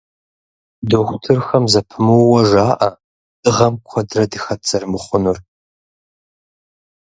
[0.89, 2.89] Дохутырхэм зэпымыууэ жаӀэ
[3.41, 5.37] дыгъэм куэдрэ дыхэт зэрымыхъунур.